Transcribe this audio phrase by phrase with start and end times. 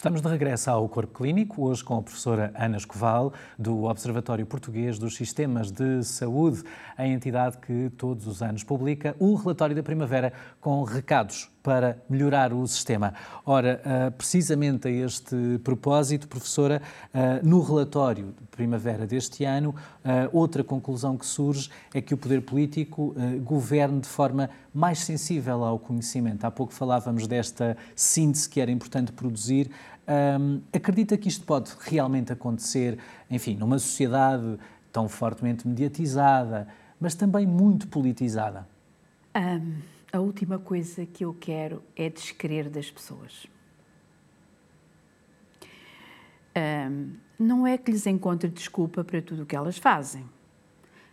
[0.00, 4.98] Estamos de regresso ao Corpo Clínico, hoje com a professora Ana Escoval, do Observatório Português
[4.98, 6.64] dos Sistemas de Saúde,
[6.96, 12.52] a entidade que todos os anos publica o relatório da primavera com recados para melhorar
[12.52, 13.12] o sistema.
[13.44, 16.80] Ora, ah, precisamente a este propósito, professora,
[17.12, 22.16] ah, no relatório de primavera deste ano, ah, outra conclusão que surge é que o
[22.16, 26.44] poder político governe de forma mais sensível ao conhecimento.
[26.44, 29.70] Há pouco falávamos desta síntese que era importante produzir.
[30.72, 32.98] Acredita que isto pode realmente acontecer,
[33.30, 34.58] enfim, numa sociedade
[34.92, 36.66] tão fortemente mediatizada,
[37.00, 38.66] mas também muito politizada?
[39.34, 43.46] Um a última coisa que eu quero é descrer das pessoas.
[46.56, 50.24] Um, não é que lhes encontre desculpa para tudo o que elas fazem.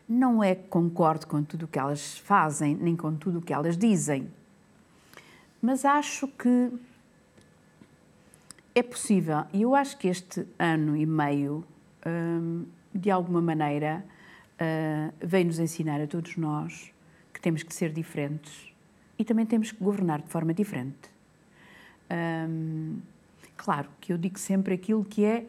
[0.09, 3.53] Não é que concordo com tudo o que elas fazem, nem com tudo o que
[3.53, 4.31] elas dizem.
[5.61, 6.71] Mas acho que
[8.77, 9.45] é possível.
[9.51, 11.65] E eu acho que este ano e meio,
[12.05, 14.05] um, de alguma maneira,
[14.53, 16.91] uh, veio-nos ensinar a todos nós
[17.33, 18.73] que temos que ser diferentes
[19.17, 21.09] e também temos que governar de forma diferente.
[22.49, 22.99] Hum,
[23.55, 25.45] claro que eu digo sempre aquilo que é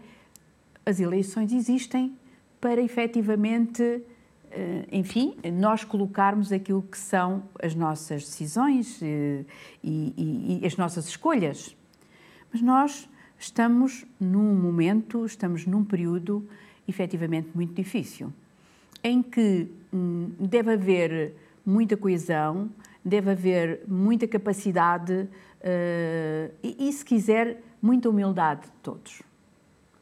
[0.84, 2.17] as eleições existem
[2.61, 4.03] para efetivamente,
[4.51, 9.45] eh, enfim, nós colocarmos aquilo que são as nossas decisões eh,
[9.84, 11.77] e, e, e as nossas escolhas.
[12.51, 16.47] Mas nós estamos num momento, estamos num período
[16.86, 18.33] efetivamente muito difícil,
[19.03, 22.70] em que hum, deve haver muita coesão,
[23.05, 29.22] deve haver muita capacidade uh, e, e, se quiser, muita humildade de todos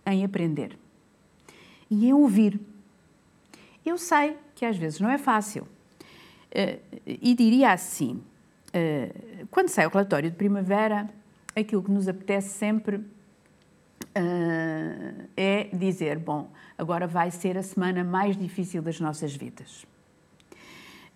[0.06, 0.78] em aprender
[1.90, 2.60] e em ouvir.
[3.84, 8.22] Eu sei que às vezes não é fácil uh, e diria assim:
[8.68, 11.10] uh, quando sai o relatório de primavera,
[11.54, 13.04] aquilo que nos apetece sempre
[15.36, 19.86] é dizer: bom, agora vai ser a semana mais difícil das nossas vidas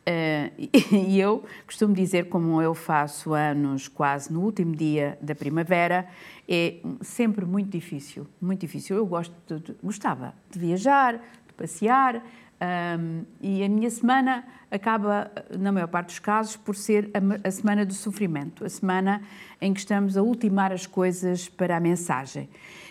[0.01, 0.71] Uh,
[1.09, 6.09] e eu costumo dizer, como eu faço anos quase no último dia da primavera,
[6.49, 8.97] é sempre muito difícil, muito difícil.
[8.97, 11.15] Eu gosto de, gostava de viajar,
[11.47, 12.23] de passear,
[12.99, 17.51] um, e a minha semana acaba, na maior parte dos casos, por ser a, a,
[17.51, 19.23] semana do sofrimento, a semana
[19.61, 22.49] em que estamos a ultimar as coisas para a mensagem.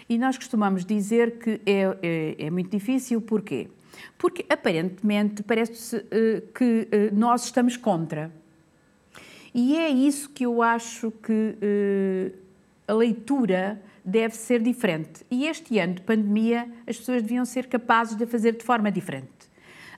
[0.09, 3.69] E nós costumamos dizer que é, é, é muito difícil, porquê?
[4.17, 8.33] Porque aparentemente parece uh, que uh, nós estamos contra.
[9.53, 12.37] E é isso que eu acho que uh,
[12.87, 15.23] a leitura deve ser diferente.
[15.29, 19.29] E este ano de pandemia as pessoas deviam ser capazes de fazer de forma diferente.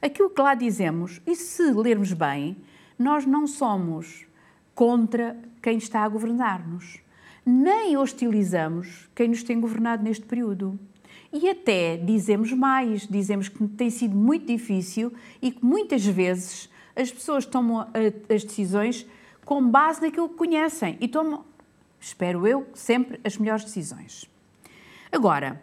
[0.02, 2.58] Aquilo que lá dizemos, e se lermos bem,
[3.00, 4.26] nós não somos
[4.76, 7.00] contra quem está a governar-nos,
[7.46, 10.80] nem hostilizamos quem nos tem governado neste período.
[11.34, 17.12] E até dizemos mais, dizemos que tem sido muito difícil e que muitas vezes as
[17.12, 17.88] pessoas tomam
[18.30, 19.08] as decisões
[19.46, 21.46] com base naquilo que conhecem e tomam,
[22.00, 24.30] espero eu, sempre as melhores decisões.
[25.10, 25.62] Agora,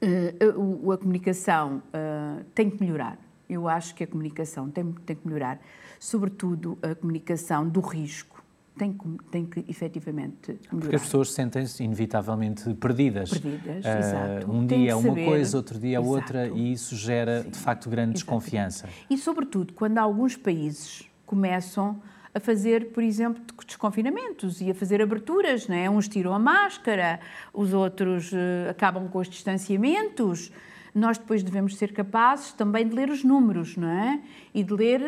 [0.00, 3.18] eh, a comunicação eh, tem que melhorar.
[3.48, 5.58] Eu acho que a comunicação tem, tem que melhorar,
[5.98, 8.35] sobretudo a comunicação do risco
[8.76, 10.80] tem que, tem que efetivamente melhorar.
[10.80, 13.30] Porque as pessoas sentem-se inevitavelmente perdidas.
[13.30, 14.50] Perdidas, uh, exato.
[14.50, 17.58] Um dia é uma saber, coisa, outro dia é outra, e isso gera, Sim, de
[17.58, 18.88] facto, grande desconfiança.
[19.08, 22.00] E, sobretudo, quando alguns países começam
[22.34, 25.88] a fazer, por exemplo, desconfinamentos e a fazer aberturas, não é?
[25.88, 27.18] Uns tiram a máscara,
[27.52, 30.52] os outros uh, acabam com os distanciamentos
[30.96, 34.22] nós depois devemos ser capazes também de ler os números, não é?
[34.54, 35.00] E de ler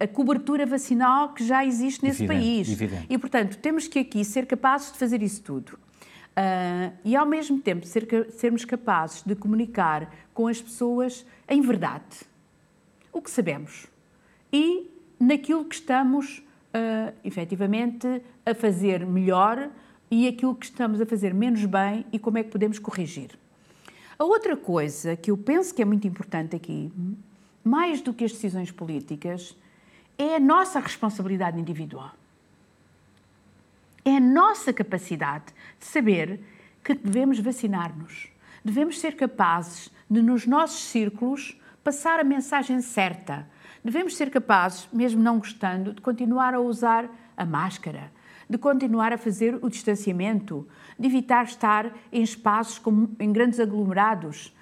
[0.00, 2.68] uh, a cobertura vacinal que já existe nesse evidente, país.
[2.72, 3.06] Evidente.
[3.08, 5.74] E, portanto, temos que aqui ser capazes de fazer isso tudo.
[5.74, 12.26] Uh, e, ao mesmo tempo, ser, sermos capazes de comunicar com as pessoas em verdade
[13.12, 13.86] o que sabemos
[14.52, 16.38] e naquilo que estamos,
[16.74, 19.70] uh, efetivamente, a fazer melhor
[20.10, 23.30] e aquilo que estamos a fazer menos bem e como é que podemos corrigir.
[24.18, 26.90] A outra coisa que eu penso que é muito importante aqui,
[27.62, 29.54] mais do que as decisões políticas,
[30.16, 32.12] é a nossa responsabilidade individual.
[34.04, 35.46] É a nossa capacidade
[35.78, 36.40] de saber
[36.82, 38.28] que devemos vacinar-nos.
[38.64, 43.46] Devemos ser capazes de, nos nossos círculos, passar a mensagem certa.
[43.84, 48.10] Devemos ser capazes, mesmo não gostando, de continuar a usar a máscara,
[48.48, 50.66] de continuar a fazer o distanciamento,
[50.98, 54.54] de evitar estar em espaços com, em grandes aglomerados.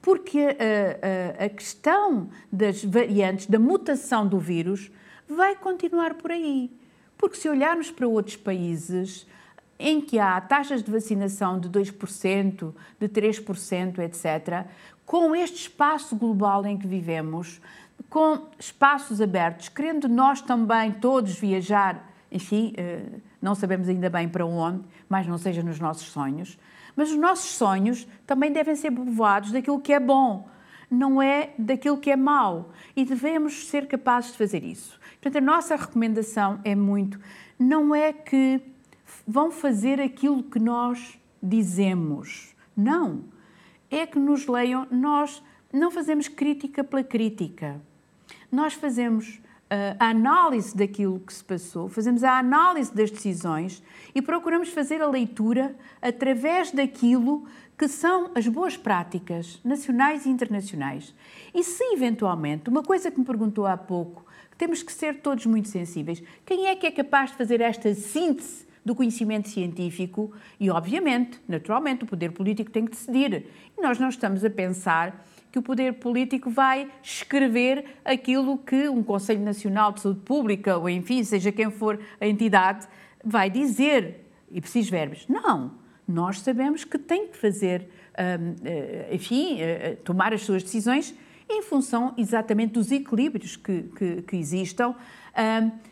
[0.00, 4.90] porque a, a, a questão das variantes, da mutação do vírus,
[5.28, 6.70] vai continuar por aí.
[7.18, 9.26] Porque se olharmos para outros países,
[9.78, 14.66] em que há taxas de vacinação de 2%, de 3%, etc.,
[15.06, 17.60] com este espaço global em que vivemos,
[18.08, 24.46] com espaços abertos, querendo nós também todos viajar, enfim, eh, não sabemos ainda bem para
[24.46, 26.58] onde, mas não seja nos nossos sonhos.
[26.94, 30.48] Mas os nossos sonhos também devem ser povoados daquilo que é bom,
[30.90, 32.72] não é daquilo que é mau.
[32.94, 34.98] E devemos ser capazes de fazer isso.
[35.20, 37.18] Portanto, a nossa recomendação é muito:
[37.58, 38.60] não é que
[39.26, 42.54] vão fazer aquilo que nós dizemos.
[42.76, 43.24] Não.
[43.90, 44.86] É que nos leiam.
[44.90, 45.42] Nós
[45.72, 47.80] não fazemos crítica pela crítica.
[48.50, 49.40] Nós fazemos
[49.98, 53.82] a análise daquilo que se passou, fazemos a análise das decisões
[54.12, 57.46] e procuramos fazer a leitura através daquilo
[57.78, 61.14] que são as boas práticas nacionais e internacionais.
[61.54, 64.26] E se eventualmente, uma coisa que me perguntou há pouco,
[64.58, 66.22] temos que ser todos muito sensíveis.
[66.44, 70.32] Quem é que é capaz de fazer esta síntese do conhecimento científico?
[70.58, 73.46] E, obviamente, naturalmente, o poder político tem que decidir.
[73.78, 79.02] E nós não estamos a pensar que o poder político vai escrever aquilo que um
[79.02, 82.86] Conselho Nacional de Saúde Pública, ou enfim, seja quem for a entidade,
[83.24, 85.26] vai dizer, e preciso verbos.
[85.28, 85.72] Não.
[86.06, 87.88] Nós sabemos que tem que fazer,
[88.18, 91.14] hum, eh, enfim, eh, tomar as suas decisões
[91.48, 94.94] em função exatamente dos equilíbrios que, que, que existam,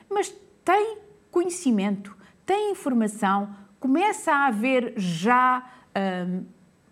[0.08, 0.32] mas
[0.64, 0.98] tem
[1.32, 2.16] conhecimento,
[2.46, 5.68] tem informação, começa a haver já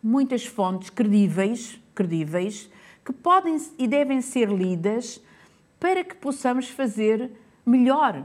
[0.06, 2.70] muitas fontes credíveis, credíveis
[3.05, 5.20] que podem e devem ser lidas
[5.81, 7.32] para que possamos fazer
[7.64, 8.25] melhor.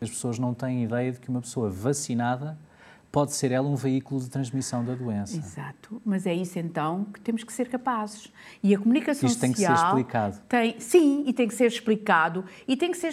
[0.00, 2.56] As pessoas não têm ideia de que uma pessoa vacinada
[3.10, 5.36] pode ser ela um veículo de transmissão da doença.
[5.36, 8.32] Exato, mas é isso então que temos que ser capazes.
[8.62, 10.40] E a comunicação Isto social tem que ser explicado.
[10.48, 13.12] Tem, sim, e tem que ser explicado e tem que ser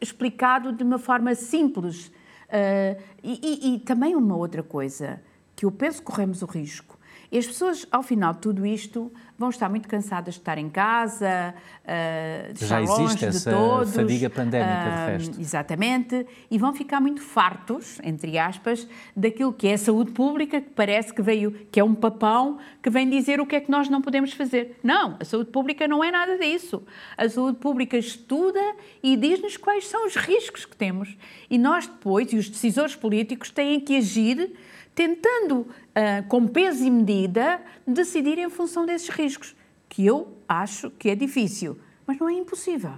[0.00, 2.08] explicado de uma forma simples.
[2.08, 5.20] Uh, e, e, e também uma outra coisa
[5.54, 6.95] que eu penso que corremos o risco.
[7.30, 10.68] E as pessoas, ao final de tudo isto, vão estar muito cansadas de estar em
[10.68, 13.94] casa, uh, de Já estar longe de todos.
[13.94, 15.40] fadiga pandémica, de resto.
[15.40, 20.70] Exatamente, e vão ficar muito fartos, entre aspas, daquilo que é a saúde pública, que
[20.70, 23.88] parece que veio, que é um papão, que vem dizer o que é que nós
[23.88, 24.78] não podemos fazer.
[24.82, 26.82] Não, a saúde pública não é nada disso.
[27.16, 28.60] A saúde pública estuda
[29.02, 31.16] e diz-nos quais são os riscos que temos.
[31.50, 34.52] E nós depois, e os decisores políticos, têm que agir
[34.96, 39.54] tentando, uh, com peso e medida, decidir em função desses riscos,
[39.90, 42.94] que eu acho que é difícil, mas não é impossível.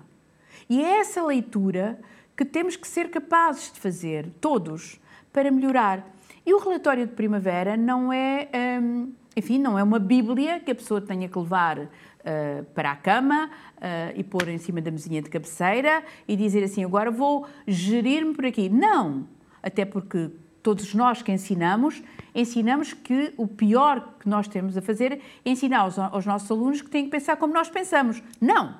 [0.70, 1.98] E é essa leitura
[2.36, 5.00] que temos que ser capazes de fazer, todos,
[5.32, 6.08] para melhorar.
[6.46, 8.48] E o relatório de primavera não é,
[8.80, 11.88] um, enfim, não é uma bíblia que a pessoa tenha que levar uh,
[12.74, 16.84] para a cama uh, e pôr em cima da mesinha de cabeceira e dizer assim,
[16.84, 18.68] agora vou gerir-me por aqui.
[18.68, 19.26] Não!
[19.60, 20.30] Até porque
[20.62, 22.02] todos nós que ensinamos,
[22.34, 26.82] ensinamos que o pior que nós temos a fazer é ensinar aos, aos, nossos alunos
[26.82, 28.22] que têm que pensar como nós pensamos.
[28.40, 28.76] Não!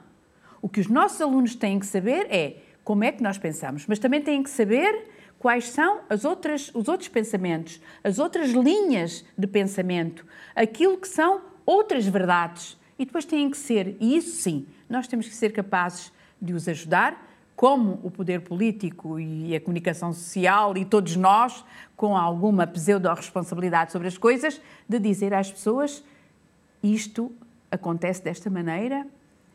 [0.61, 3.99] O que os nossos alunos têm que saber é como é que nós pensamos, mas
[3.99, 5.09] também têm que saber
[5.39, 11.43] quais são as outras, os outros pensamentos, as outras linhas de pensamento, aquilo que são
[11.65, 12.77] outras verdades.
[12.99, 16.67] E depois têm que ser, e isso sim, nós temos que ser capazes de os
[16.67, 17.28] ajudar,
[17.59, 21.65] como o poder político e a comunicação social e todos nós,
[21.97, 26.05] com alguma pseudo-responsabilidade sobre as coisas, de dizer às pessoas:
[26.81, 27.33] isto
[27.69, 29.05] acontece desta maneira,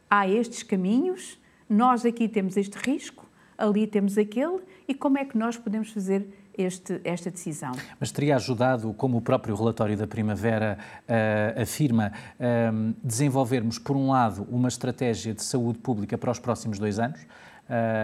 [0.10, 1.40] há estes caminhos,
[1.70, 3.26] nós aqui temos este risco,
[3.58, 6.28] ali temos aquele, e como é que nós podemos fazer
[6.58, 7.72] este, esta decisão.
[8.02, 10.78] Mas teria ajudado, como o próprio relatório da Primavera
[11.08, 16.78] uh, afirma, uh, desenvolvermos, por um lado, uma estratégia de saúde pública para os próximos
[16.78, 17.26] dois anos,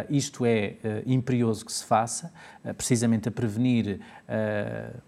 [0.10, 2.32] isto é uh, imperioso que se faça,
[2.64, 4.00] uh, precisamente a prevenir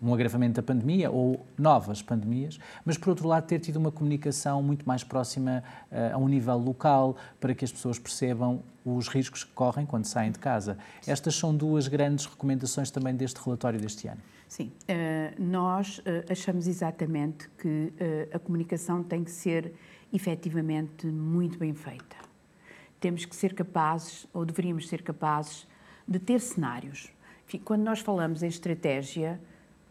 [0.01, 4.63] um agravamento da pandemia ou novas pandemias, mas por outro lado ter tido uma comunicação
[4.63, 5.63] muito mais próxima
[6.11, 10.31] a um nível local para que as pessoas percebam os riscos que correm quando saem
[10.31, 10.75] de casa.
[11.05, 14.21] Estas são duas grandes recomendações também deste relatório deste ano.
[14.47, 14.71] Sim,
[15.37, 17.93] nós achamos exatamente que
[18.33, 19.71] a comunicação tem que ser
[20.11, 22.20] efetivamente muito bem feita
[23.01, 25.67] temos que ser capazes, ou deveríamos ser capazes,
[26.07, 27.09] de ter cenários.
[27.65, 29.41] Quando nós falamos em estratégia,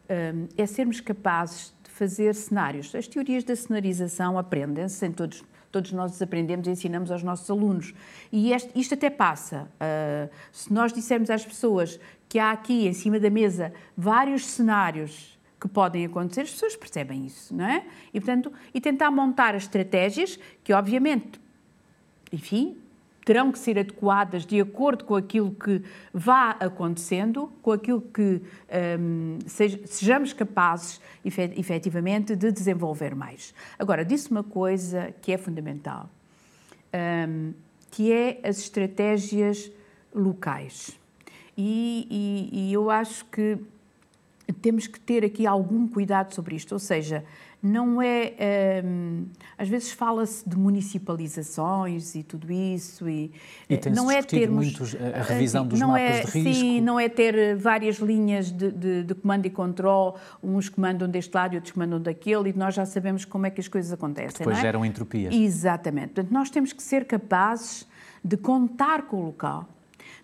[0.08, 2.94] hum, é sermos capazes de fazer cenários.
[2.94, 7.92] As teorias da cenarização aprendem-se, todos, todos nós aprendemos e ensinamos aos nossos alunos.
[8.30, 9.68] E este, isto até passa.
[9.74, 11.98] Uh, se nós dissermos às pessoas
[12.28, 17.26] que há aqui em cima da mesa vários cenários que podem acontecer, as pessoas percebem
[17.26, 17.84] isso, não é?
[18.14, 21.38] E, portanto, e tentar montar as estratégias que, obviamente,
[22.32, 22.78] enfim,
[23.30, 28.42] terão que ser adequadas de acordo com aquilo que vá acontecendo, com aquilo que
[28.98, 29.38] um,
[29.86, 33.54] sejamos capazes, efetivamente, de desenvolver mais.
[33.78, 36.10] Agora, disse uma coisa que é fundamental,
[37.28, 37.54] um,
[37.92, 39.70] que é as estratégias
[40.12, 40.98] locais.
[41.56, 43.60] E, e, e eu acho que
[44.60, 47.24] temos que ter aqui algum cuidado sobre isto, ou seja,
[47.62, 48.82] não é.
[48.84, 49.26] Um,
[49.58, 53.30] às vezes fala-se de municipalizações e tudo isso, e,
[53.68, 54.78] e eh, não é termos.
[54.78, 56.54] Muito a revisão dos mapas é, de risco.
[56.54, 61.34] Sim, não é ter várias linhas de, de, de comando e controle, uns comandam deste
[61.34, 64.38] lado e outros comandam daquele, e nós já sabemos como é que as coisas acontecem.
[64.38, 64.60] Depois é?
[64.62, 65.34] geram entropias.
[65.34, 66.14] Exatamente.
[66.14, 67.86] Portanto, nós temos que ser capazes
[68.24, 69.68] de contar com o local,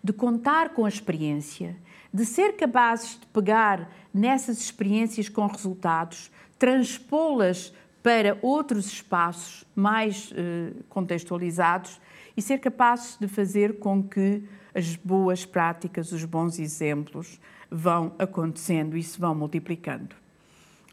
[0.03, 1.77] de contar com a experiência,
[2.13, 7.73] de ser capazes de pegar nessas experiências com resultados transpô-las
[8.03, 12.01] para outros espaços mais eh, contextualizados
[12.37, 14.45] e ser capazes de fazer com que
[14.75, 20.15] as boas práticas, os bons exemplos vão acontecendo e se vão multiplicando.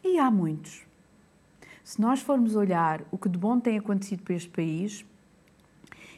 [0.02, 0.82] E há muitos.
[1.84, 5.04] Se nós formos olhar o que de bom tem acontecido para este país,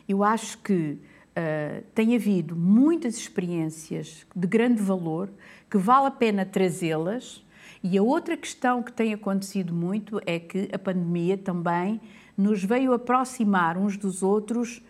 [0.09, 5.29] eu acho que uh, tem havido muitas experiências de grande valor
[5.69, 7.45] que vale a pena trazê-las
[7.83, 12.01] e a outra questão que tem acontecido muito é que a pandemia também
[12.37, 14.83] nos veio aproximar uns dos outros,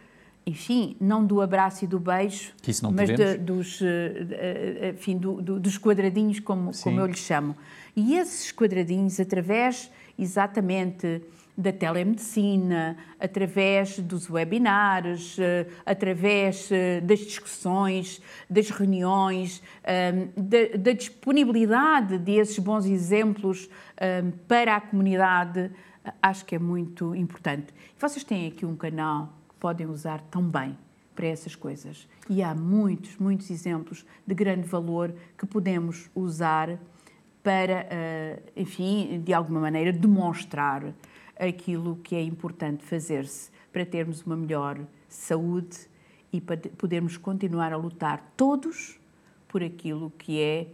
[0.44, 2.52] enfim, não do abraço e do beijo,
[2.92, 7.56] mas de, dos, eh, eh, enfim, do, do, dos quadradinhos, como, como eu lhes chamo.
[7.94, 11.22] E esses quadradinhos, através exatamente
[11.56, 22.18] da telemedicina, através dos webinars, eh, através eh, das discussões, das reuniões, ehm, da, disponibilidade
[22.18, 25.70] desses bons exemplos ehm, para a comunidade,
[26.20, 27.72] acho que é muito importante.
[27.98, 30.76] Vocês têm aqui um canal que podem usar também
[31.14, 32.06] para essas coisas.
[32.28, 36.78] E há muitos, muitos exemplos de grande valor que podemos usar
[37.42, 40.92] para, eh, enfim, de alguma maneira demonstrar
[41.38, 44.78] aquilo que é importante fazer-se para termos uma melhor
[45.08, 45.88] saúde
[46.32, 48.98] e para podermos continuar a lutar todos
[49.48, 50.66] por aquilo que é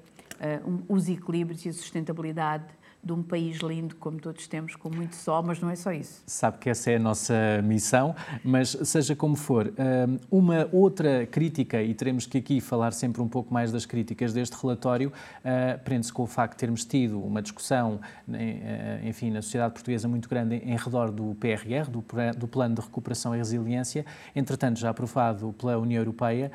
[0.64, 2.66] uh, um, os equilíbrios e a sustentabilidade
[3.04, 6.22] de um país lindo como todos temos, com muito sol, mas não é só isso.
[6.24, 11.82] Sabe que essa é a nossa missão, mas seja como for, hum, uma outra crítica,
[11.82, 16.12] e teremos que aqui falar sempre um pouco mais das críticas deste relatório, uh, prende-se
[16.12, 20.56] com o facto de termos tido uma discussão, uh, enfim, na sociedade portuguesa muito grande
[20.56, 24.06] em redor do PRR, do, Plano de Recuperação e Resiliência,
[24.36, 26.52] entretanto já aprovado pela União Europeia,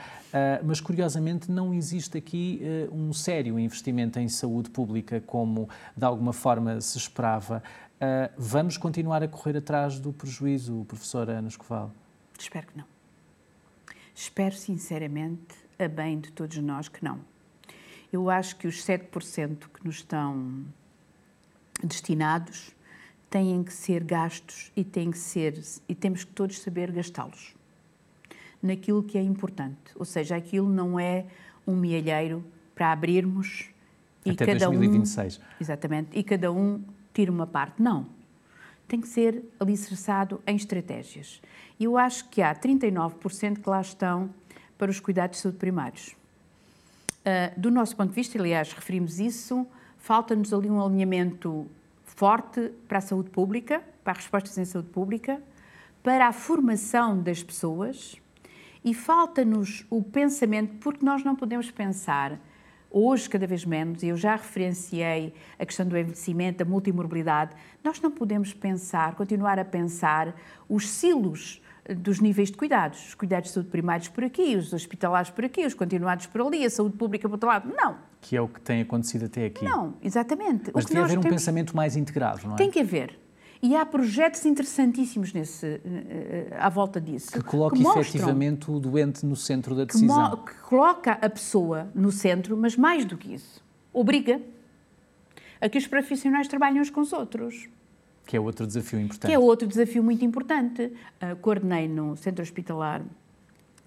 [0.63, 2.61] mas curiosamente não existe aqui
[2.91, 7.61] um sério investimento em saúde pública como de alguma forma se esperava.
[7.95, 11.91] Uh, vamos continuar a correr atrás do prejuízo, professora Ana Escoval?
[12.39, 12.85] Espero que não.
[14.15, 17.19] Espero sinceramente, a bem de todos nós, que não.
[18.13, 20.65] Eu acho que os 7% que nos estão
[21.83, 22.71] destinados
[23.29, 27.53] têm que ser gastos e têm que ser e temos que todos saber gastá-los
[28.61, 29.91] naquilo que é importante.
[29.95, 31.25] Ou seja, aquilo não é
[31.65, 33.69] um mielheiro para abrirmos
[34.27, 35.37] e Até cada 2026.
[35.37, 36.09] Um, exatamente.
[36.13, 36.81] E cada um
[37.13, 37.81] tira uma parte.
[37.81, 38.05] Não.
[38.87, 41.41] Tem que ser alicerçado em estratégias.
[41.79, 44.29] E eu acho que há 39% que lá estão
[44.77, 46.15] para os cuidados de saúde primários.
[47.21, 49.67] Uh, do nosso ponto de vista, aliás, referimos isso,
[49.97, 51.67] falta-nos ali um alinhamento
[52.05, 55.41] forte para a saúde pública, para as respostas em saúde pública,
[56.01, 58.15] para a formação das pessoas
[58.83, 62.39] e falta-nos o pensamento, porque nós não podemos pensar
[62.89, 67.51] hoje cada vez menos, e eu já referenciei a questão do envelhecimento, a multimorbilidade,
[67.83, 70.35] nós não podemos pensar, continuar a pensar
[70.67, 71.61] os silos
[71.95, 75.65] dos níveis de cuidados, os cuidados de saúde primários por aqui, os hospitalares por aqui,
[75.65, 77.73] os continuados por ali, a saúde pública por outro lado.
[77.73, 77.97] Não.
[78.19, 79.63] Que é o que tem acontecido até aqui.
[79.63, 80.71] Não, exatamente.
[80.73, 81.35] Mas devia haver um temos...
[81.37, 82.57] pensamento mais integrado, não é?
[82.57, 83.17] Tem que haver.
[83.61, 87.31] E há projetos interessantíssimos nesse, eh, eh, à volta disso.
[87.31, 90.37] Que coloca que efetivamente o doente no centro da decisão.
[90.37, 94.39] Que, que coloca a pessoa no centro, mas mais do que isso, obriga
[95.59, 97.67] a que os profissionais trabalhem uns com os outros.
[98.25, 99.27] Que é outro desafio importante.
[99.27, 100.83] Que é outro desafio muito importante.
[101.21, 103.03] Uh, coordenei no Centro Hospitalar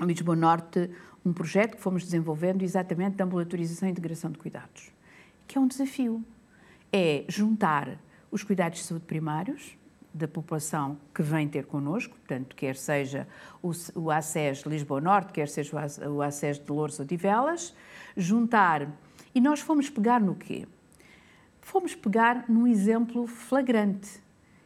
[0.01, 0.91] Lisboa Norte
[1.25, 4.91] um projeto que fomos desenvolvendo exatamente de ambulatorização e integração de cuidados,
[5.47, 6.25] que é um desafio.
[6.93, 7.99] É juntar
[8.31, 9.77] os cuidados de saúde primários
[10.13, 13.29] da população que vem ter connosco, portanto, quer seja
[13.63, 15.77] o, o ACES de Lisboa Norte, quer seja
[16.09, 17.75] o ACES de Louros ou de Velas,
[18.17, 18.91] juntar.
[19.35, 20.67] E nós fomos pegar no quê?
[21.61, 24.21] Fomos pegar num exemplo flagrante,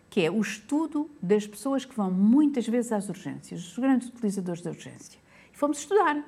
[0.09, 4.63] que é o estudo das pessoas que vão muitas vezes às urgências, os grandes utilizadores
[4.63, 5.21] da urgência.
[5.53, 6.25] E fomos estudar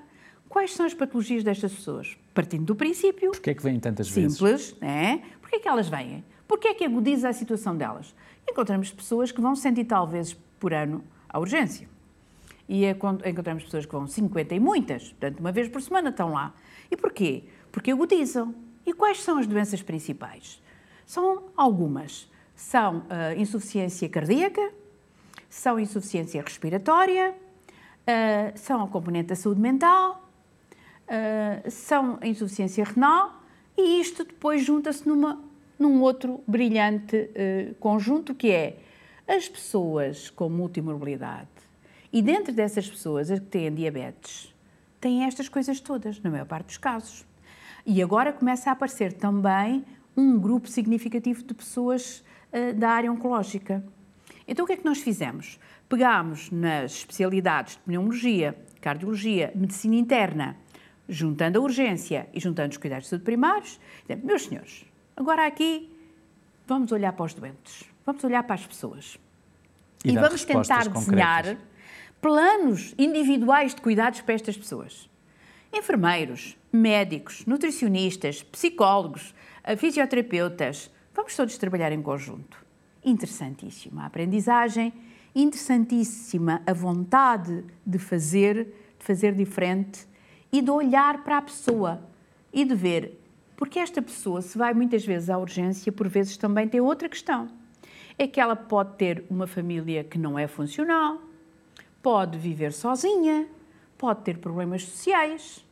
[0.49, 3.31] quais são as patologias destas pessoas, partindo do princípio.
[3.31, 4.67] Porquê é que vêm tantas simples, vezes?
[4.67, 5.23] Simples, né?
[5.41, 6.23] Porquê é que elas vêm?
[6.47, 8.15] Porquê é que agudiza a situação delas?
[8.49, 11.89] Encontramos pessoas que vão 100 e tal vezes por ano à urgência.
[12.69, 16.55] E encontramos pessoas que vão 50 e muitas, portanto, uma vez por semana estão lá.
[16.91, 17.45] E porquê?
[17.71, 18.55] Porque agudizam.
[18.85, 20.63] E quais são as doenças principais?
[21.05, 22.31] São algumas.
[22.55, 24.73] São uh, insuficiência cardíaca,
[25.51, 30.27] são insuficiência respiratória, uh, são a componente da saúde mental,
[31.07, 33.43] uh, são a insuficiência renal
[33.77, 35.07] e isto depois junta-se
[35.79, 37.31] num outro brilhante
[37.79, 38.79] conjunto que é
[39.29, 41.49] as pessoas com multimorbilidade
[42.13, 44.55] e dentro dessas pessoas as que têm diabetes
[45.01, 47.25] têm estas coisas todas, na maior parte dos casos.
[47.85, 49.85] E agora começa a aparecer também
[50.17, 53.85] um grupo significativo de pessoas uh, da área oncológica.
[54.49, 55.61] Então o que é que nós fizemos?
[55.89, 60.57] Pegámos nas especialidades de pneumologia, cardiologia, medicina interna,
[61.09, 63.79] juntando a urgência e juntando os cuidados de saúde primários,
[64.25, 64.85] meus senhores,
[65.17, 65.91] agora aqui
[66.67, 69.19] vamos olhar para os doentes, vamos olhar para as pessoas.
[70.05, 71.57] E, e vamos tentar desenhar
[72.21, 75.09] planos individuais de cuidados para estas pessoas.
[75.73, 82.65] Enfermeiros, médicos, nutricionistas, psicólogos, eh, fisioterapeutas, vamos todos trabalhar em conjunto.
[83.05, 84.93] Interessantíssima a aprendizagem,
[85.35, 88.65] interessantíssima a vontade de fazer,
[88.99, 90.07] de fazer diferente
[90.51, 92.03] e de olhar para a pessoa
[92.53, 93.21] e de ver,
[93.57, 97.49] porque esta pessoa, se vai muitas vezes à urgência, por vezes também tem outra questão.
[98.19, 101.21] É que ela pode ter uma família que não é funcional,
[102.03, 103.47] pode viver sozinha,
[103.99, 105.65] pode ter problemas sociais,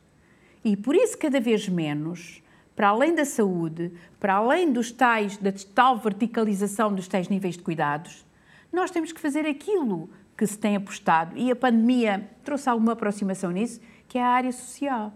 [0.64, 2.42] e por isso, cada vez menos,
[2.74, 7.62] para além da saúde, para além dos tais, da tal verticalização dos tais níveis de
[7.62, 8.24] cuidados,
[8.72, 11.36] nós temos que fazer aquilo que se tem apostado.
[11.36, 15.12] E a pandemia trouxe alguma aproximação nisso, que é a área social.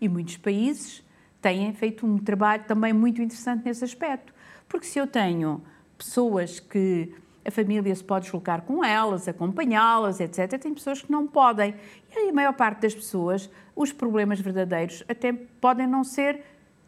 [0.00, 1.04] E muitos países
[1.46, 4.34] têm feito um trabalho também muito interessante nesse aspecto.
[4.68, 5.62] Porque se eu tenho
[5.96, 10.60] pessoas que a família se pode deslocar com elas, acompanhá-las, etc.
[10.60, 11.76] Tem pessoas que não podem.
[12.12, 16.42] E a maior parte das pessoas, os problemas verdadeiros até podem não ser.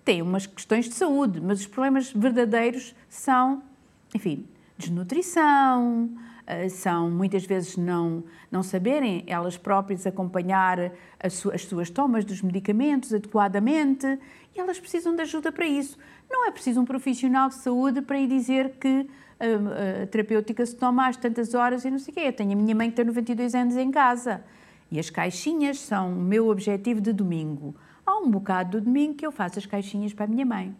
[0.04, 3.62] têm umas questões de saúde, mas os problemas verdadeiros são,
[4.12, 4.44] enfim,
[4.76, 6.10] desnutrição,
[6.70, 13.12] são muitas vezes não, não saberem elas próprias acompanhar as, as suas tomas dos medicamentos
[13.12, 14.06] adequadamente
[14.54, 15.98] e elas precisam de ajuda para isso.
[16.30, 19.08] Não é preciso um profissional de saúde para ir dizer que
[19.38, 22.22] a, a terapêutica se toma às tantas horas e não sei o quê.
[22.26, 24.42] Eu tenho a minha mãe que tem 92 anos em casa
[24.90, 27.74] e as caixinhas são o meu objetivo de domingo.
[28.06, 30.74] Há um bocado do domingo que eu faço as caixinhas para a minha mãe.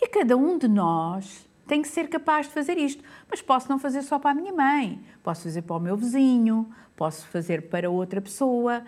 [0.00, 3.02] E cada um de nós tem que ser capaz de fazer isto.
[3.30, 6.70] Mas posso não fazer só para a minha mãe, posso fazer para o meu vizinho,
[6.94, 8.84] posso fazer para outra pessoa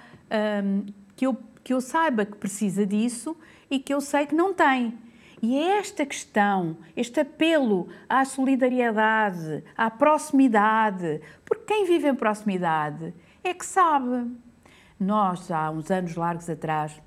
[0.63, 0.85] um,
[1.17, 3.35] que, eu, que eu saiba que precisa disso
[3.71, 4.99] e que eu sei que não tem.
[5.41, 13.15] E é esta questão, este apelo à solidariedade, à proximidade, porque quem vive em proximidade
[13.43, 14.31] é que sabe.
[15.01, 17.01] Nós, há uns anos largos atrás,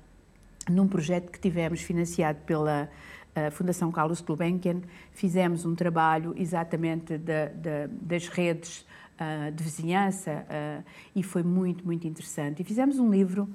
[0.70, 2.88] num projeto que tivemos financiado pela
[3.36, 4.80] uh, Fundação Carlos Gulbenkian,
[5.12, 8.86] fizemos um trabalho exatamente da, da, das redes
[9.20, 12.62] uh, de vizinhança uh, e foi muito, muito interessante.
[12.62, 13.48] E fizemos um livro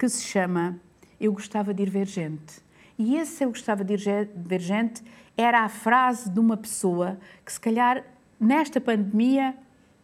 [0.00, 0.80] que se chama
[1.20, 2.64] Eu Gostava de Ir Ver Gente
[2.98, 5.02] e esse eu gostava de ver gente
[5.36, 8.04] era a frase de uma pessoa que, se calhar,
[8.38, 9.54] nesta pandemia,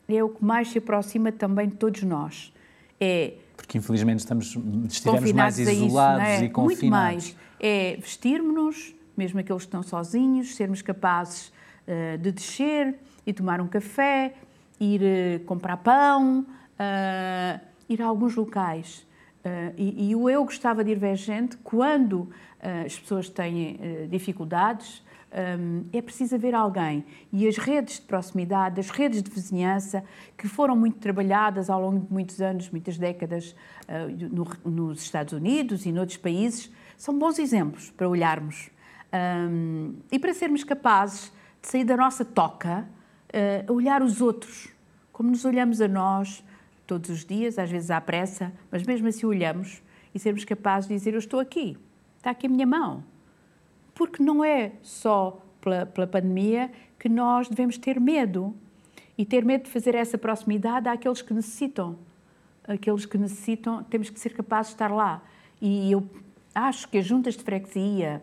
[0.09, 2.53] é o que mais se aproxima também de todos nós.
[3.01, 4.57] É porque infelizmente estamos,
[4.89, 6.45] estivemos mais isolados isso, é?
[6.45, 6.81] e confinados.
[6.81, 7.37] Muito mais.
[7.61, 11.53] É vestirmos-nos, mesmo aqueles que estão sozinhos, sermos capazes
[11.87, 12.95] uh, de descer
[13.27, 14.35] e tomar um café,
[14.81, 19.07] ir uh, comprar pão, uh, ir a alguns locais.
[19.77, 22.29] e, e o eu gostava de ir ver gente quando
[22.85, 25.03] as pessoas têm dificuldades,
[25.59, 27.05] um, é preciso haver alguém.
[27.33, 30.05] E as redes de proximidade, as redes de vizinhança,
[30.37, 33.55] que foram muito trabalhadas ao longo de muitos anos, muitas décadas,
[33.89, 34.29] uh,
[34.65, 38.71] no, nos Estados Unidos e noutros países, são bons exemplos para olharmos.
[39.13, 42.87] Um, e para sermos capazes de sair da nossa toca,
[43.69, 44.69] uh, olhar os outros,
[45.13, 46.45] como nos olhamos a nós
[46.87, 49.83] todos os dias, às vezes à pressa, mas mesmo assim olhamos
[50.15, 51.77] e sermos capazes de dizer: Eu estou aqui
[52.21, 53.03] está aqui a minha mão.
[54.01, 58.57] Porque não é só pela, pela pandemia que nós devemos ter medo.
[59.19, 61.99] E ter medo de fazer essa proximidade àqueles que necessitam.
[62.67, 65.23] Aqueles que necessitam, temos que ser capazes de estar lá.
[65.61, 66.09] E eu
[66.55, 68.23] acho que as juntas de freguesia,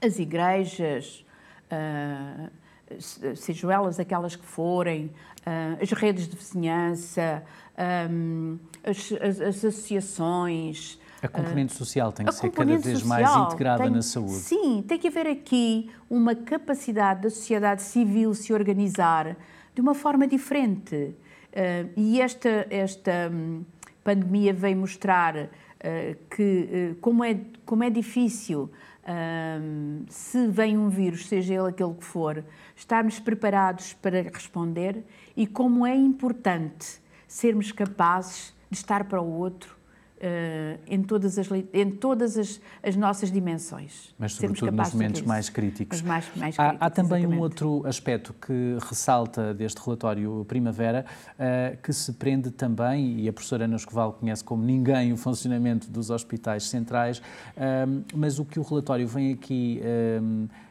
[0.00, 1.22] as igrejas,
[1.70, 2.50] uh,
[3.36, 7.44] sejam elas aquelas que forem, uh, as redes de vizinhança,
[8.10, 10.98] um, as, as, as, associações.
[11.22, 14.34] A componente social tem que ser cada vez mais integrada tem, na saúde.
[14.34, 19.36] Sim, tem que haver aqui uma capacidade da sociedade civil se organizar
[19.74, 20.94] de uma forma diferente.
[20.94, 23.64] Uh, e esta, esta um,
[24.04, 25.48] pandemia veio mostrar uh,
[26.30, 28.70] que, como, é, como é difícil
[29.08, 35.04] um, se vem um vírus, seja ele aquele que for, estarmos preparados para responder
[35.36, 39.75] e como é importante sermos capazes de estar para o outro
[40.16, 44.14] Uh, em todas, as, em todas as, as nossas dimensões.
[44.18, 46.00] Mas, sobretudo, nos momentos mais críticos.
[46.00, 47.38] Mais, mais há, há, também exatamente.
[47.38, 53.32] um outro aspecto que ressalta deste relatório Primavera, uh, que se prende também, e a
[53.32, 58.58] professora Ana Escoval conhece como ninguém o funcionamento dos hospitais centrais, uh, mas o que
[58.58, 59.82] o relatório vem aqui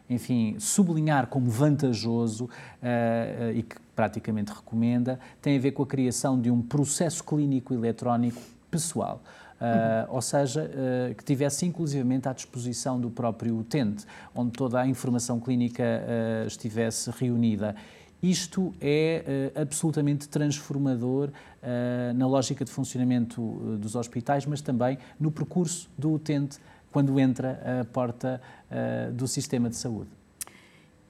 [0.09, 5.87] enfim, sublinhar como vantajoso uh, uh, e que praticamente recomenda, tem a ver com a
[5.87, 8.41] criação de um processo clínico eletrónico
[8.75, 9.23] pessoal.
[9.55, 14.85] Uh, ou seja, uh, que tivesse inclusivamente à disposição do próprio utente, onde toda a
[14.85, 17.73] informação clínica uh, estivesse reunida.
[18.21, 21.29] Isto é absolutamente transformador
[22.15, 23.39] na lógica de funcionamento
[23.77, 26.57] dos hospitais, mas também no percurso do utente
[26.91, 28.41] quando entra a porta
[29.13, 30.09] do sistema de saúde.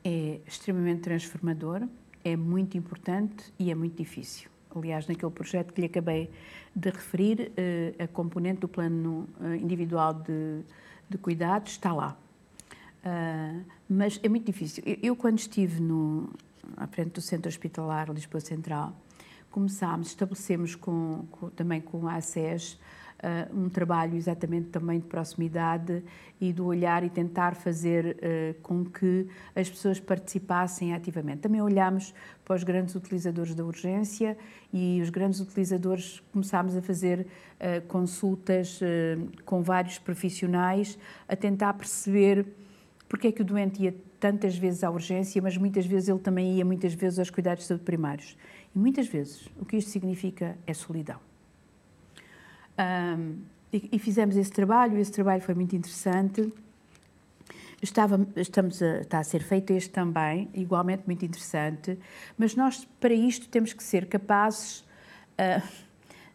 [0.03, 1.87] É extremamente transformador,
[2.21, 4.49] é muito importante e é muito difícil.
[4.75, 6.29] Aliás, naquele projeto que lhe acabei
[6.75, 10.61] de referir, eh, a componente do plano eh, individual de,
[11.09, 12.17] de cuidados está lá.
[13.05, 14.83] Uh, mas é muito difícil.
[14.85, 16.27] Eu, eu, quando estive no,
[16.75, 18.93] à frente do Centro Hospitalar Lisboa Central,
[19.51, 22.79] começámos, estabelecemos com, com, também com a ACES
[23.25, 26.03] uh, um trabalho exatamente também de proximidade
[26.39, 31.39] e do olhar e tentar fazer uh, com que as pessoas participassem ativamente.
[31.39, 34.37] Também olhámos para os grandes utilizadores da urgência
[34.71, 38.79] e os grandes utilizadores começámos a fazer uh, consultas
[39.45, 42.45] com vários profissionais a tentar perceber
[43.07, 46.57] porque é que o doente ia tantas vezes à urgência, mas muitas vezes ele também
[46.57, 48.35] ia muitas vezes aos cuidados de saúde primários.
[48.75, 51.24] E muitas vezes o que isto significa é solidão.
[52.77, 53.37] Um,
[53.71, 56.51] e, e, fizemos esse trabalho, esse trabalho foi muito interessante.
[57.81, 61.97] Estava, estamos a, está a ser feito este também, igualmente muito interessante,
[62.37, 65.61] mas nós, para isto, temos que ser capazes uh,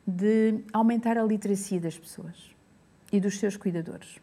[0.07, 2.55] de aumentar a literacia das pessoas
[3.13, 4.19] e dos seus cuidadores.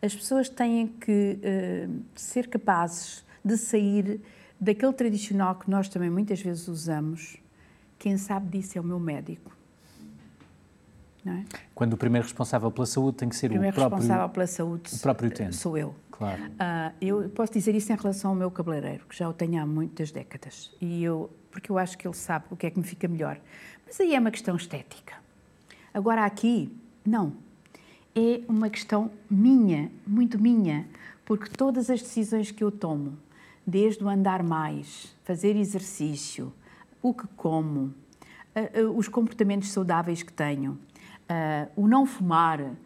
[0.00, 4.20] As pessoas têm que uh, ser capazes de sair
[4.60, 7.36] daquele tradicional que nós também muitas vezes usamos.
[7.98, 9.59] Quem sabe disso é o meu médico
[11.26, 11.44] é?
[11.74, 14.94] Quando o primeiro responsável pela saúde tem que ser o, o próprio responsável pela saúde
[14.94, 15.56] o próprio utente.
[15.56, 15.94] sou eu.
[16.10, 16.42] Claro.
[16.42, 19.66] Uh, eu posso dizer isso em relação ao meu cabeleireiro, que já o tenho há
[19.66, 20.70] muitas décadas.
[20.80, 23.40] E eu, porque eu acho que ele sabe o que é que me fica melhor.
[23.86, 25.14] Mas aí é uma questão estética.
[25.92, 26.70] Agora aqui,
[27.04, 27.32] não.
[28.14, 30.86] É uma questão minha, muito minha,
[31.24, 33.16] porque todas as decisões que eu tomo,
[33.66, 36.52] desde o andar mais, fazer exercício,
[37.00, 37.94] o que como,
[38.54, 40.78] uh, uh, os comportamentos saudáveis que tenho,
[41.30, 42.76] uh, o não fumar, uh,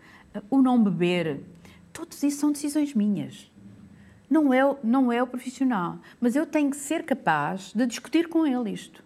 [0.50, 1.40] o não beber,
[1.92, 3.50] todos isso são decisões minhas.
[4.28, 5.98] Não é, não é o profissional.
[6.20, 9.02] Mas eu tenho que ser capaz de discutir com ele isto.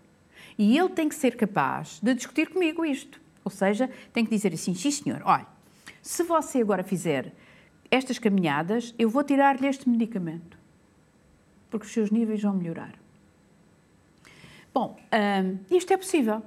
[0.56, 3.20] E ele tem que ser capaz de discutir comigo isto.
[3.44, 5.46] Ou seja, tem que dizer assim: sim, senhor, olha,
[6.02, 7.32] se você agora fizer
[7.90, 10.58] estas caminhadas, eu vou tirar-lhe este medicamento.
[11.70, 12.94] Porque os seus níveis vão melhorar.
[14.72, 16.42] Bom, uh, isto é possível.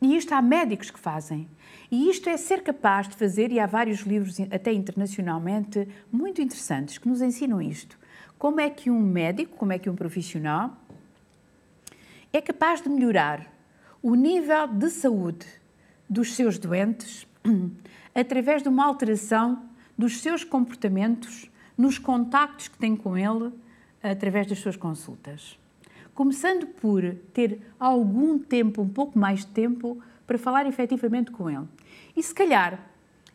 [0.00, 1.48] E isto há médicos que fazem.
[1.90, 6.98] E isto é ser capaz de fazer, e há vários livros, até internacionalmente, muito interessantes,
[6.98, 7.98] que nos ensinam isto.
[8.38, 10.76] Como é que um médico, como é que um profissional
[12.32, 13.52] é capaz de melhorar
[14.00, 15.46] o nível de saúde
[16.08, 17.26] dos seus doentes
[18.14, 19.64] através de uma alteração
[19.98, 23.52] dos seus comportamentos nos contactos que tem com ele
[24.02, 25.58] através das suas consultas.
[26.14, 31.66] Começando por ter algum tempo, um pouco mais de tempo, para falar efetivamente com ele.
[32.16, 32.80] E se calhar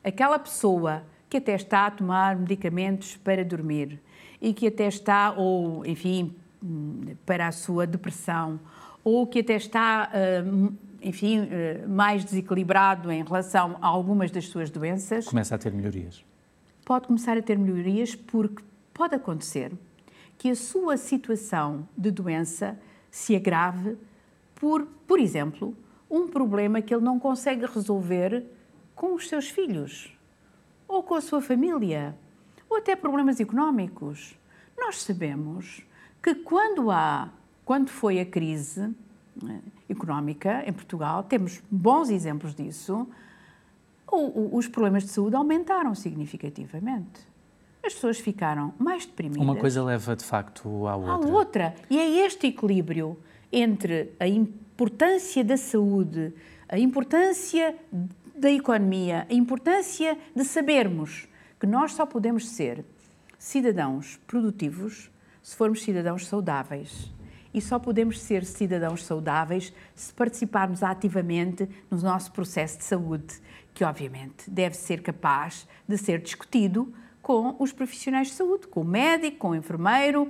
[0.04, 4.02] aquela pessoa que até está a tomar medicamentos para dormir
[4.42, 6.36] e que até está, ou enfim,
[7.26, 8.60] para a sua depressão,
[9.04, 10.12] ou que até está,
[10.46, 11.48] hum, enfim, hum,
[11.88, 15.26] mais desequilibrado em relação a algumas das suas doenças.
[15.26, 16.24] Começa a ter melhorias.
[16.86, 19.72] Pode começar a ter melhorias porque pode acontecer
[20.38, 22.78] que a sua situação de doença
[23.10, 23.98] se agrave
[24.56, 25.76] por, por exemplo,
[26.10, 28.46] um problema que ele não consegue resolver
[28.96, 30.16] com os seus filhos,
[30.88, 32.16] ou com a sua família,
[32.70, 34.38] ou até problemas económicos.
[34.78, 35.82] Nós sabemos
[36.24, 37.30] que quando há,
[37.64, 38.96] quando foi a crise
[39.42, 43.08] né, económica em Portugal, temos bons exemplos disso,
[44.12, 47.22] os problemas de saúde aumentaram significativamente.
[47.84, 49.44] As pessoas ficaram mais deprimidas.
[49.44, 51.14] Uma coisa leva de facto à outra.
[51.14, 51.76] À outra.
[51.90, 53.18] E é este equilíbrio
[53.52, 56.34] entre a importância da saúde,
[56.68, 57.76] a importância
[58.36, 61.28] da economia, a importância de sabermos
[61.60, 62.84] que nós só podemos ser
[63.40, 65.10] cidadãos produtivos
[65.42, 67.14] se formos cidadãos saudáveis.
[67.54, 73.36] E só podemos ser cidadãos saudáveis se participarmos ativamente no nosso processo de saúde,
[73.74, 78.86] que obviamente deve ser capaz de ser discutido com os profissionais de saúde, com o
[78.86, 80.30] médico, com o enfermeiro,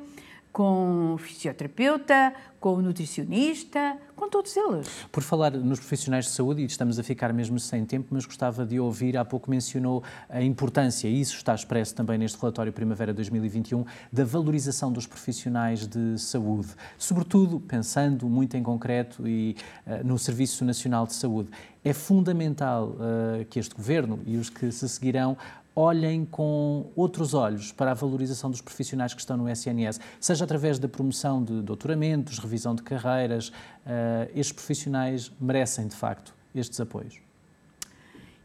[0.56, 4.88] com o fisioterapeuta, com o nutricionista, com todos eles.
[5.12, 8.66] Por falar nos profissionais de saúde, e estamos a ficar mesmo sem tempo, mas gostava
[8.66, 13.14] de ouvir, há pouco mencionou a importância, e isso está expresso também neste relatório Primavera
[13.14, 20.18] 2021, da valorização dos profissionais de saúde, sobretudo pensando muito em concreto e uh, no
[20.18, 21.50] Serviço Nacional de Saúde.
[21.84, 25.38] É fundamental uh, que este governo e os que se seguirão
[25.76, 30.80] olhem com outros olhos para a valorização dos profissionais que estão no SNS, seja através
[30.80, 33.50] da promoção de doutoramentos, revisão de carreiras.
[33.50, 37.20] Uh, estes profissionais merecem, de facto, estes apoios?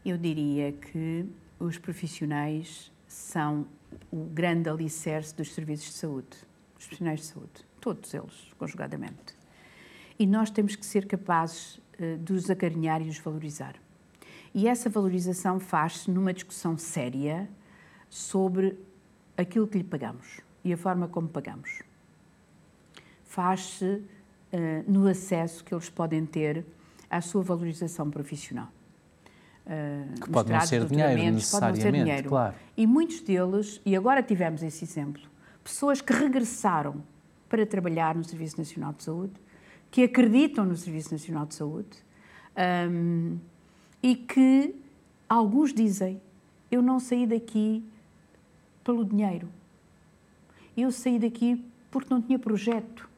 [0.03, 1.25] Eu diria que
[1.57, 3.65] os profissionais são
[4.11, 6.37] o grande alicerce dos serviços de saúde,
[6.77, 9.39] os profissionais de saúde, todos eles, conjugadamente.
[10.19, 13.75] E nós temos que ser capazes uh, de os acarinhar e os valorizar.
[14.53, 17.49] E essa valorização faz-se numa discussão séria
[18.09, 18.77] sobre
[19.37, 21.81] aquilo que lhe pagamos e a forma como pagamos.
[23.23, 24.03] Faz-se uh,
[24.87, 26.65] no acesso que eles podem ter
[27.09, 28.67] à sua valorização profissional.
[29.65, 32.29] Uh, que pode não ser dinheiro, necessariamente, ser dinheiro.
[32.29, 32.55] claro.
[32.75, 35.21] E muitos deles, e agora tivemos esse exemplo,
[35.63, 37.01] pessoas que regressaram
[37.47, 39.33] para trabalhar no Serviço Nacional de Saúde,
[39.89, 41.97] que acreditam no Serviço Nacional de Saúde,
[42.89, 43.37] um,
[44.01, 44.75] e que
[45.27, 46.21] alguns dizem:
[46.69, 47.83] eu não saí daqui
[48.83, 49.49] pelo dinheiro,
[50.75, 53.09] eu saí daqui porque não tinha projeto,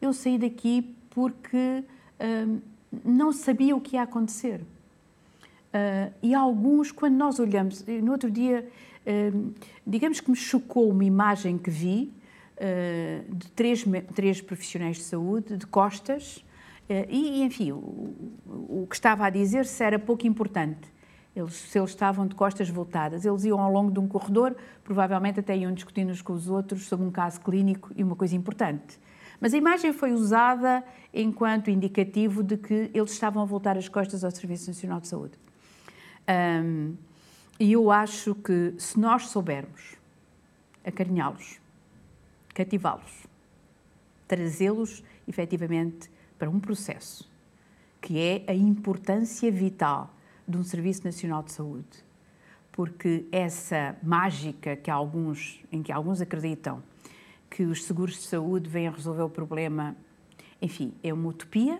[0.00, 1.84] eu saí daqui porque
[2.20, 2.60] hum,
[3.04, 4.60] não sabia o que ia acontecer.
[5.70, 8.68] Uh, e alguns, quando nós olhamos, no outro dia,
[9.06, 9.54] uh,
[9.86, 12.12] digamos que me chocou uma imagem que vi
[12.56, 13.84] uh, de três,
[14.14, 16.44] três profissionais de saúde, de costas,
[17.08, 17.78] e, enfim, o,
[18.46, 20.88] o que estava a dizer se era pouco importante.
[21.34, 25.38] Eles, se eles estavam de costas voltadas, eles iam ao longo de um corredor, provavelmente
[25.38, 28.98] até iam discutindo uns com os outros sobre um caso clínico e uma coisa importante.
[29.40, 34.24] Mas a imagem foi usada enquanto indicativo de que eles estavam a voltar as costas
[34.24, 35.34] ao Serviço Nacional de Saúde.
[36.28, 36.94] Um,
[37.58, 39.96] e eu acho que se nós soubermos
[40.84, 41.60] acarinhá-los,
[42.52, 43.26] cativá-los,
[44.26, 47.30] trazê-los efetivamente para um processo,
[48.00, 50.10] que é a importância vital
[50.48, 52.02] de um Serviço Nacional de Saúde.
[52.72, 56.82] Porque essa mágica que alguns, em que alguns acreditam
[57.50, 59.94] que os seguros de saúde vêm resolver o problema,
[60.62, 61.78] enfim, é uma utopia,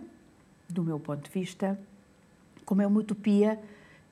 [0.68, 1.80] do meu ponto de vista,
[2.66, 3.58] como é uma utopia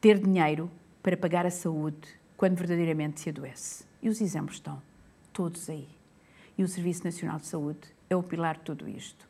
[0.01, 0.71] ter dinheiro
[1.03, 2.09] para pagar a saúde
[2.39, 3.85] quando verdadeiramente se adoece.
[4.03, 4.81] E os exemplos estão
[5.31, 5.87] todos aí.
[6.57, 9.29] E o Serviço Nacional de Saúde é o pilar de tudo isto.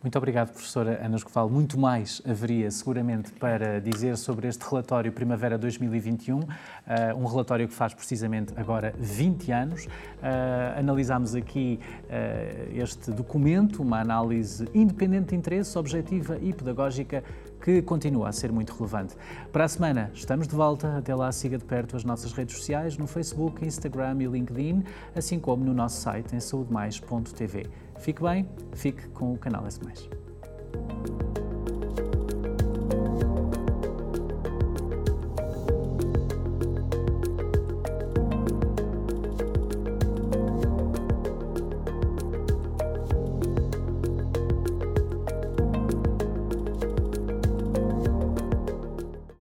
[0.00, 1.50] Muito obrigado, professora Ana Escoval.
[1.50, 6.46] Muito mais haveria seguramente para dizer sobre este relatório Primavera 2021, uh,
[6.86, 9.86] eh, um relatório que faz precisamente agora 20 anos.
[9.86, 17.24] Uh, analisámos aqui uh, este documento, uma análise independente de interesse, objetiva e pedagógica
[17.60, 19.16] que continua a ser muito relevante.
[19.52, 20.96] Para a semana estamos de volta.
[20.96, 24.84] Até lá, siga de perto as nossas redes sociais no Facebook, Instagram e LinkedIn,
[25.16, 27.87] assim como no nosso site em saudemais.tv.
[27.98, 29.78] Fique bem, fique com o canal S.